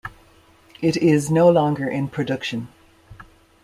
[0.81, 2.69] It is no longer in production.